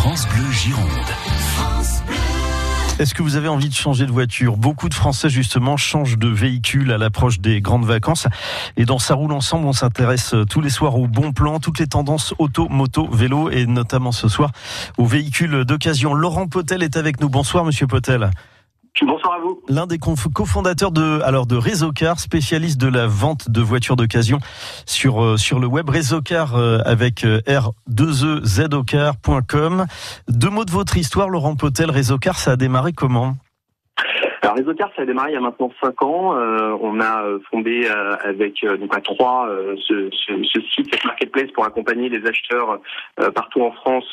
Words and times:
France 0.00 0.26
Bleu 0.28 0.50
Gironde. 0.50 0.86
Est-ce 2.98 3.12
que 3.12 3.22
vous 3.22 3.36
avez 3.36 3.48
envie 3.48 3.68
de 3.68 3.74
changer 3.74 4.06
de 4.06 4.10
voiture? 4.10 4.56
Beaucoup 4.56 4.88
de 4.88 4.94
Français 4.94 5.28
justement 5.28 5.76
changent 5.76 6.16
de 6.16 6.26
véhicule 6.26 6.90
à 6.90 6.96
l'approche 6.96 7.38
des 7.38 7.60
grandes 7.60 7.84
vacances. 7.84 8.26
Et 8.78 8.86
dans 8.86 8.98
Ça 8.98 9.12
roule 9.12 9.32
ensemble, 9.32 9.66
on 9.66 9.74
s'intéresse 9.74 10.34
tous 10.48 10.62
les 10.62 10.70
soirs 10.70 10.96
au 10.96 11.06
bon 11.06 11.34
plan, 11.34 11.60
toutes 11.60 11.80
les 11.80 11.86
tendances 11.86 12.32
auto, 12.38 12.66
moto, 12.70 13.10
vélo 13.12 13.50
et 13.50 13.66
notamment 13.66 14.10
ce 14.10 14.26
soir 14.26 14.52
aux 14.96 15.04
véhicules 15.04 15.66
d'occasion. 15.66 16.14
Laurent 16.14 16.48
Potel 16.48 16.82
est 16.82 16.96
avec 16.96 17.20
nous. 17.20 17.28
Bonsoir 17.28 17.66
Monsieur 17.66 17.86
Potel. 17.86 18.30
Bonsoir 19.02 19.34
à 19.34 19.40
vous. 19.40 19.60
L'un 19.68 19.86
des 19.86 19.98
cofondateurs 19.98 20.92
de 20.92 21.20
alors 21.22 21.46
de 21.46 21.56
Réseaucar, 21.56 22.20
spécialiste 22.20 22.78
de 22.78 22.88
la 22.88 23.06
vente 23.06 23.50
de 23.50 23.62
voitures 23.62 23.96
d'occasion 23.96 24.40
sur 24.84 25.22
euh, 25.22 25.38
sur 25.38 25.58
le 25.58 25.66
web 25.66 25.88
Réseaucar 25.88 26.54
euh, 26.54 26.80
avec 26.84 27.24
euh, 27.24 27.40
r2ezoccar.com. 27.46 29.86
Deux 30.28 30.50
mots 30.50 30.64
de 30.64 30.70
votre 30.70 30.96
histoire, 30.96 31.28
Laurent 31.28 31.56
Potel. 31.56 31.90
Réseaucar, 31.90 32.38
ça 32.38 32.52
a 32.52 32.56
démarré 32.56 32.92
comment? 32.92 33.34
Alors 34.50 34.58
Réseaucar, 34.58 34.90
ça 34.96 35.02
a 35.02 35.04
démarré 35.06 35.30
il 35.30 35.34
y 35.34 35.36
a 35.36 35.40
maintenant 35.40 35.70
cinq 35.80 36.02
ans. 36.02 36.34
Euh, 36.36 36.76
on 36.80 37.00
a 37.00 37.22
euh, 37.22 37.38
fondé 37.50 37.86
euh, 37.86 38.16
avec 38.24 38.64
donc 38.80 38.96
à 38.96 39.00
trois 39.00 39.48
ce, 39.86 40.10
site, 40.74 40.88
cette 40.92 41.04
marketplace 41.04 41.50
pour 41.52 41.64
accompagner 41.64 42.08
les 42.08 42.26
acheteurs 42.26 42.80
partout 43.34 43.62
en 43.62 43.70
France 43.72 44.04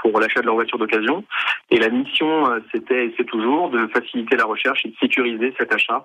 pour 0.00 0.18
l'achat 0.18 0.40
de 0.40 0.46
leur 0.46 0.54
voiture 0.54 0.78
d'occasion. 0.78 1.24
Et 1.70 1.78
la 1.78 1.88
mission, 1.88 2.44
c'était 2.72 3.06
et 3.06 3.14
c'est 3.16 3.24
toujours 3.24 3.70
de 3.70 3.86
faciliter 3.88 4.36
la 4.36 4.44
recherche 4.44 4.84
et 4.84 4.88
de 4.88 4.94
sécuriser 5.00 5.54
cet 5.58 5.72
achat 5.72 6.04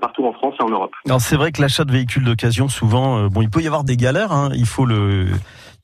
partout 0.00 0.24
en 0.26 0.32
France 0.32 0.54
et 0.58 0.62
en 0.62 0.68
Europe. 0.68 0.94
Alors 1.06 1.20
c'est 1.20 1.36
vrai 1.36 1.52
que 1.52 1.60
l'achat 1.60 1.84
de 1.84 1.92
véhicules 1.92 2.24
d'occasion, 2.24 2.68
souvent, 2.68 3.28
bon, 3.28 3.42
il 3.42 3.50
peut 3.50 3.60
y 3.60 3.66
avoir 3.66 3.84
des 3.84 3.96
galères. 3.96 4.32
Hein, 4.32 4.50
il 4.54 4.66
faut 4.66 4.86
le 4.86 5.26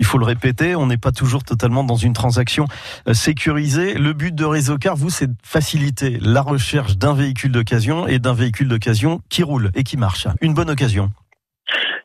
il 0.01 0.07
faut 0.07 0.19
le 0.19 0.25
répéter, 0.25 0.75
on 0.75 0.87
n'est 0.87 0.99
pas 0.99 1.13
toujours 1.13 1.45
totalement 1.45 1.85
dans 1.85 1.97
une 1.97 2.13
transaction 2.13 2.67
euh, 3.09 3.15
sécurisée. 3.15 3.95
Le 3.95 4.13
but 4.13 4.35
de 4.35 4.45
Réseau 4.45 4.77
Car, 4.77 4.97
vous, 4.97 5.11
c'est 5.11 5.29
de 5.29 5.37
faciliter 5.45 6.19
la 6.21 6.43
recherche 6.43 6.97
d'un 6.97 7.15
véhicule 7.15 7.53
d'occasion 7.53 8.07
et 8.07 8.19
d'un 8.19 8.35
véhicule 8.35 8.69
d'occasion 8.69 9.21
qui 9.29 9.43
roule 9.43 9.71
et 9.75 9.85
qui 9.85 9.97
marche. 9.97 10.27
Une 10.41 10.55
bonne 10.55 10.71
occasion. 10.71 11.11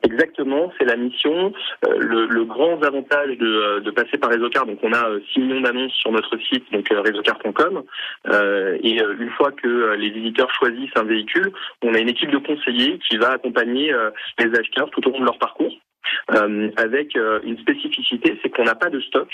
Exactement, 0.03 0.71
c'est 0.77 0.85
la 0.85 0.95
mission. 0.95 1.51
Euh, 1.85 1.97
le, 1.99 2.45
grand 2.45 2.81
avantage 2.83 3.37
de, 3.37 3.45
euh, 3.85 3.91
passer 3.91 4.17
par 4.17 4.29
Réseaucar, 4.29 4.65
donc 4.65 4.79
on 4.81 4.93
a 4.93 5.05
6 5.33 5.39
millions 5.39 5.61
d'annonces 5.61 5.91
sur 5.93 6.11
notre 6.11 6.37
site, 6.37 6.63
donc 6.71 6.87
réseaucar.com, 6.89 7.83
et 8.81 9.01
une 9.19 9.29
fois 9.31 9.51
que 9.51 9.95
les 9.95 10.09
visiteurs 10.09 10.49
choisissent 10.51 10.95
un 10.95 11.03
véhicule, 11.03 11.51
on 11.83 11.93
a 11.93 11.99
une 11.99 12.09
équipe 12.09 12.31
de 12.31 12.37
conseillers 12.37 12.99
qui 13.09 13.17
va 13.17 13.31
accompagner 13.31 13.93
les 14.39 14.57
acheteurs 14.57 14.89
tout 14.91 15.05
au 15.07 15.11
long 15.11 15.19
de 15.19 15.25
leur 15.25 15.37
parcours. 15.37 15.73
Euh, 16.35 16.69
avec 16.77 17.15
euh, 17.15 17.39
une 17.43 17.57
spécificité, 17.57 18.39
c'est 18.41 18.49
qu'on 18.49 18.63
n'a 18.63 18.75
pas 18.75 18.89
de 18.89 18.99
stock. 19.01 19.27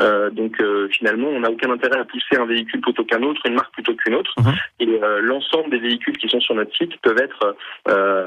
Euh, 0.00 0.30
donc 0.30 0.56
finalement, 0.90 1.28
on 1.28 1.40
n'a 1.40 1.50
aucun 1.50 1.70
intérêt 1.70 1.98
à 1.98 2.04
pousser 2.04 2.36
un 2.36 2.46
véhicule 2.46 2.80
plutôt 2.80 3.04
qu'un 3.04 3.22
autre, 3.22 3.40
une 3.46 3.54
marque 3.54 3.72
plutôt 3.72 3.94
qu'une 3.94 4.14
autre. 4.14 4.32
Mhm. 4.38 4.54
Et 4.80 5.00
l'ensemble 5.22 5.70
des 5.70 5.78
véhicules 5.78 6.16
qui 6.16 6.28
sont 6.28 6.40
sur 6.40 6.54
notre 6.54 6.74
site 6.76 6.96
peuvent 7.02 7.18
être 7.18 7.56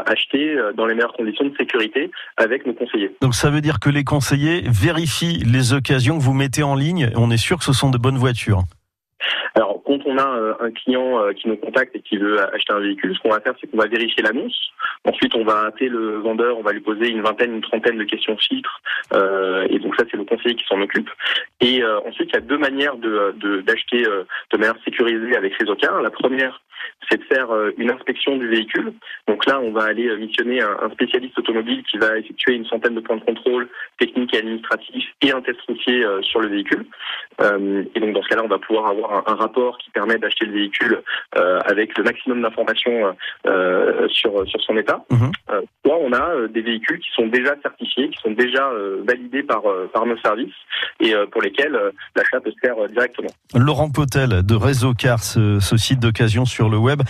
achetés 0.06 0.58
dans 0.76 0.86
les 0.86 0.96
meilleures 0.96 1.14
conditions 1.14 1.46
de 1.46 1.56
sécurité 1.58 2.12
avec 2.38 2.66
nos 2.66 2.74
conseillers. 2.74 3.16
Donc 3.22 3.36
ça 3.36 3.50
veut 3.50 3.62
dire 3.62 3.80
que 3.80 3.90
les 3.90 4.04
conseillers 4.04 4.64
vérifient 4.68 5.44
les 5.46 5.74
occasions 5.74 6.18
que 6.18 6.24
vous 6.24 6.34
mettez 6.34 6.64
en 6.64 6.76
ligne. 6.76 7.12
On 7.16 7.32
est 7.32 7.38
sûr 7.38 7.58
que 7.58 7.64
ce 7.64 7.74
sont 7.74 7.90
de 7.90 7.98
bonnes 7.98 8.18
voitures. 8.18 8.64
Alors, 9.56 9.82
quand 9.86 10.00
on 10.06 10.18
a 10.18 10.56
un 10.62 10.72
client 10.72 11.20
qui 11.36 11.48
nous 11.48 11.58
contacte 11.58 11.96
et 11.96 12.02
qui 12.02 12.18
veut 12.18 12.42
acheter 12.54 12.74
un 12.74 12.80
véhicule, 12.80 13.16
ce 13.16 13.22
qu'on 13.22 13.30
va 13.30 13.40
faire, 13.40 13.54
c'est 13.62 13.70
qu'on 13.70 13.78
va 13.78 13.88
vérifier 13.88 14.24
l'annonce. 14.24 14.58
Ensuite, 15.24 15.36
on 15.36 15.46
va 15.46 15.68
appeler 15.68 15.88
le 15.88 16.18
vendeur, 16.18 16.58
on 16.58 16.64
va 16.64 16.74
lui 16.74 16.82
poser 16.82 17.08
une 17.08 17.22
vingtaine, 17.22 17.54
une 17.54 17.62
trentaine 17.62 17.98
de 17.98 18.04
questions 18.04 18.36
filtres. 18.36 18.82
Euh, 19.14 19.66
et 19.70 19.80
donc 19.80 19.96
ça, 19.96 20.04
c'est 20.12 20.18
le 20.18 20.26
conseiller 20.26 20.56
qui 20.56 20.66
s'en 20.66 20.82
occupe. 20.82 21.10
Et 21.62 21.82
ensuite, 22.06 22.30
il 22.32 22.34
y 22.34 22.38
a 22.38 22.42
deux 22.42 22.58
manières 22.58 22.98
d'acheter 22.98 24.04
de, 24.04 24.58
manière 24.58 24.76
sécurisée 24.84 25.38
avec 25.38 25.54
Réseaucar. 25.56 26.02
La 26.02 26.10
première, 26.10 26.62
c'est 27.10 27.18
de 27.18 27.24
faire 27.24 27.48
une 27.78 27.90
inspection 27.90 28.36
du 28.36 28.50
véhicule. 28.50 28.92
Donc 29.30 29.46
là, 29.46 29.62
on 29.62 29.72
va 29.72 29.84
aller 29.84 30.14
missionner 30.18 30.62
un, 30.62 30.90
spécialiste 30.92 31.40
automobile 31.40 31.84
qui 31.90 31.98
va 31.98 32.18
effectuer 32.18 32.56
une 32.56 32.66
centaine 32.66 32.96
de 32.96 33.00
points 33.00 33.16
de 33.16 33.24
contrôle 33.24 33.70
technique 33.98 34.34
et 34.34 34.40
administratif 34.40 35.06
et 35.22 35.32
un 35.32 35.42
test 35.42 35.62
routier 35.62 36.06
sur 36.22 36.42
le 36.42 36.50
véhicule. 36.50 36.86
et 37.40 38.00
donc 38.02 38.14
dans 38.14 38.24
ce 38.24 38.28
cas-là, 38.28 38.44
on 38.44 38.50
va 38.50 38.60
pouvoir 38.60 38.88
avoir 38.88 39.30
un 39.30 39.36
rapport 39.36 39.78
qui 39.78 39.90
permet 39.92 40.18
d'acheter 40.18 40.46
le 40.46 40.54
véhicule 40.54 41.02
euh, 41.38 41.60
avec 41.66 41.98
le 41.98 42.04
maximum 42.04 42.42
d'informations 42.42 43.16
euh, 43.48 44.08
sur 44.10 44.48
sur 44.48 44.62
son 44.62 44.78
état. 44.78 45.04
Mhm. 45.14 45.32
Euh, 45.52 45.62
on 45.86 46.12
a 46.12 46.48
des 46.48 46.62
véhicules 46.62 47.00
qui 47.00 47.10
sont 47.16 47.28
déjà 47.28 47.54
certifiés, 47.62 48.10
qui 48.10 48.18
sont 48.22 48.32
déjà 48.32 48.68
validés 49.08 49.44
par 49.44 49.62
par 49.94 50.06
nos 50.06 50.18
services 50.18 50.54
et 51.00 51.14
pour 51.32 51.42
lesquels 51.42 51.78
l'achat 52.16 52.42
peut 52.42 52.52
se 52.52 52.60
faire 52.60 52.76
directement. 52.90 53.30
Laurent 53.54 53.90
Potel 53.90 54.44
de 54.44 54.56
Réseau 54.56 54.94
Car, 54.94 55.24
ce, 55.24 55.60
ce 55.60 55.78
site 55.78 56.00
d'occasion 56.00 56.46
sur 56.46 56.68
le 56.68 56.78
web. 56.78 57.04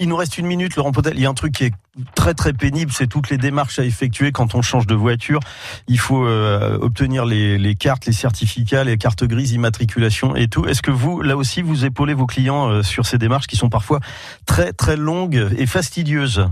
il 0.00 0.08
nous 0.08 0.16
reste 0.16 0.38
une 0.38 0.46
minute, 0.46 0.74
Laurent 0.76 0.92
Potel. 0.92 1.12
Il 1.16 1.20
y 1.20 1.26
a 1.26 1.28
un 1.28 1.34
truc 1.34 1.52
qui 1.52 1.64
est 1.64 1.74
très 2.16 2.34
très 2.34 2.54
pénible, 2.54 2.90
c'est 2.92 3.06
toutes 3.06 3.30
les 3.30 3.36
démarches 3.36 3.78
à 3.78 3.84
effectuer 3.84 4.32
quand 4.32 4.54
on 4.54 4.62
change 4.62 4.86
de 4.86 4.94
voiture. 4.94 5.40
Il 5.86 5.98
faut 5.98 6.26
obtenir 6.26 7.26
les, 7.26 7.58
les 7.58 7.74
cartes, 7.74 8.06
les 8.06 8.12
certificats, 8.12 8.84
les 8.84 8.96
cartes 8.96 9.24
grises, 9.24 9.52
immatriculation 9.52 10.34
et 10.34 10.48
tout. 10.48 10.66
Est-ce 10.66 10.82
que 10.82 10.90
vous, 10.90 11.20
là 11.22 11.36
aussi, 11.36 11.62
vous 11.62 11.84
épaulez 11.84 12.14
vos 12.14 12.26
clients 12.26 12.68
euh, 12.68 12.82
sur 12.82 13.06
ces 13.06 13.18
démarches 13.18 13.46
qui 13.46 13.56
sont 13.56 13.68
parfois 13.68 14.00
très 14.46 14.72
très 14.72 14.96
longues 14.96 15.48
et 15.58 15.66
fastidieuses? 15.66 16.46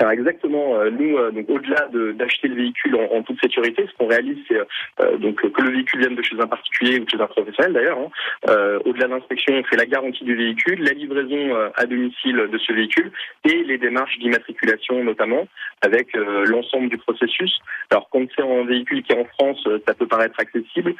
Alors 0.00 0.12
exactement, 0.12 0.76
euh, 0.76 0.90
nous, 0.90 1.16
euh, 1.16 1.32
donc 1.32 1.50
au-delà 1.50 1.88
d'acheter 2.14 2.46
le 2.46 2.54
véhicule 2.54 2.94
en, 2.94 3.22
toute 3.22 3.40
sécurité, 3.40 3.84
ce 3.90 3.96
qu'on 3.98 4.06
réalise, 4.06 4.38
c'est 4.46 4.60
euh, 5.00 5.16
donc 5.16 5.40
que 5.40 5.62
le 5.62 5.70
véhicule 5.70 6.00
vienne 6.00 6.14
de 6.14 6.22
chez 6.22 6.36
un 6.38 6.46
particulier 6.46 7.00
ou 7.00 7.04
de 7.04 7.10
chez 7.10 7.20
un 7.20 7.26
professionnel 7.26 7.72
d'ailleurs. 7.72 7.98
Hein. 7.98 8.78
au-delà 8.84 9.06
de 9.08 9.14
l'inspection, 9.14 9.54
on 9.54 9.64
fait 9.64 9.76
la 9.76 9.86
garantie 9.86 10.22
du 10.22 10.36
véhicule, 10.36 10.84
la 10.84 10.92
livraison 10.92 11.54
à 11.74 11.84
domicile 11.86 12.48
de 12.50 12.58
ce 12.58 12.72
véhicule 12.72 13.10
et 13.44 13.64
les 13.64 13.78
démarches 13.78 14.18
d'immatriculation 14.18 15.02
notamment, 15.02 15.48
avec 15.82 16.14
l'ensemble 16.14 16.88
du 16.88 16.98
processus. 16.98 17.58
Alors 17.90 18.08
quand 18.10 18.24
c'est 18.36 18.42
un 18.42 18.64
véhicule 18.64 19.02
qui 19.02 19.12
est 19.12 19.18
en 19.18 19.24
France, 19.24 19.66
ça 19.86 19.94
peut 19.94 20.06
paraître 20.06 20.38
accessible, 20.38 20.94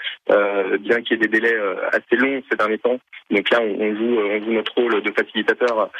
bien 0.80 1.02
qu'il 1.02 1.12
y 1.12 1.14
ait 1.14 1.28
des 1.28 1.40
délais 1.40 1.56
assez 1.92 2.16
longs 2.16 2.42
ces 2.50 2.56
derniers 2.56 2.78
temps. 2.78 2.98
Donc 3.30 3.50
là, 3.50 3.60
on, 3.60 3.94
joue, 3.94 4.18
on 4.18 4.44
joue 4.44 4.52
notre 4.52 4.74
rôle 4.74 5.02
de 5.02 5.10
facilitateur 5.10 5.90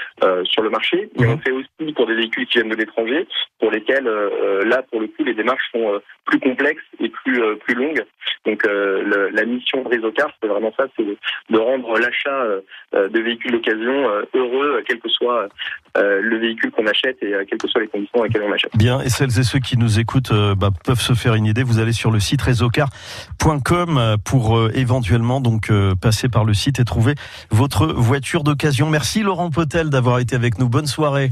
sur 0.45 0.63
le 0.63 0.71
marché, 0.71 1.09
mais 1.19 1.27
mmh. 1.27 1.31
on 1.31 1.39
fait 1.39 1.53
aussi 1.53 1.93
pour 1.93 2.07
des 2.07 2.15
véhicules 2.15 2.47
qui 2.47 2.59
viennent 2.59 2.71
de 2.71 2.77
étrangers 2.89 3.27
pour 3.59 3.71
lesquels 3.71 4.07
euh, 4.07 4.31
euh, 4.43 4.65
là 4.65 4.83
pour 4.91 5.01
le 5.01 5.09
coup 5.09 5.25
les 5.25 5.35
démarches 5.35 5.71
sont 5.73 5.95
euh, 5.95 5.99
plus 6.25 6.41
complexes 6.41 6.83
et 7.01 7.09
plus 7.09 7.41
plus 7.65 7.75
longues. 7.75 8.05
Donc 8.45 8.63
la 8.67 9.45
mission 9.47 9.83
de 9.83 9.89
Réseau 9.89 10.13
Car, 10.13 10.31
c'est 10.41 10.49
vraiment 10.49 10.73
ça, 10.77 10.87
c'est 10.97 11.05
de 11.05 11.59
rendre 11.59 11.99
l'achat 11.99 12.45
de 12.93 13.21
véhicules 13.21 13.53
d'occasion 13.53 14.09
heureux, 14.35 14.83
quel 14.87 15.01
que 15.01 15.09
soit 15.09 15.49
le 15.97 16.37
véhicule 16.37 16.71
qu'on 16.71 16.87
achète 16.87 17.17
et 17.23 17.33
quelles 17.49 17.59
que 17.59 17.67
soient 17.67 17.81
les 17.81 17.89
conditions 17.89 18.19
dans 18.19 18.25
lesquelles 18.25 18.43
on 18.43 18.53
achète. 18.53 18.77
Bien, 18.77 19.01
et 19.01 19.09
celles 19.09 19.39
et 19.39 19.43
ceux 19.43 19.59
qui 19.59 19.79
nous 19.79 19.99
écoutent 19.99 20.33
bah, 20.59 20.69
peuvent 20.85 21.01
se 21.01 21.15
faire 21.15 21.35
une 21.35 21.47
idée. 21.47 21.63
Vous 21.63 21.79
allez 21.79 21.93
sur 21.93 22.11
le 22.11 22.21
site 22.21 22.43
réseaucar.com 22.43 24.17
pour 24.23 24.69
éventuellement 24.75 25.41
donc 25.41 25.73
passer 26.03 26.29
par 26.29 26.45
le 26.45 26.53
site 26.53 26.79
et 26.81 26.85
trouver 26.85 27.15
votre 27.51 27.87
voiture 27.87 28.45
d'occasion. 28.45 28.91
Merci 28.91 29.23
Laurent 29.23 29.49
Potel 29.49 29.89
d'avoir 29.89 30.19
été 30.19 30.37
avec 30.37 30.59
nous. 30.59 30.69
Bonne 30.69 30.87
soirée. 30.87 31.31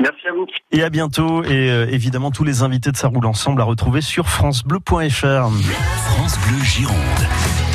Merci 0.00 0.26
à 0.28 0.32
vous. 0.32 0.46
Et 0.72 0.82
à 0.82 0.90
bientôt. 0.90 1.44
Et 1.44 1.70
euh, 1.70 1.86
évidemment, 1.90 2.30
tous 2.30 2.44
les 2.44 2.62
invités 2.62 2.90
de 2.90 2.96
Ça 2.96 3.08
roule 3.08 3.26
ensemble 3.26 3.60
à 3.60 3.64
retrouver 3.64 4.00
sur 4.00 4.28
FranceBleu.fr. 4.28 5.50
France 6.06 6.38
Bleu 6.46 6.62
Gironde. 6.62 7.73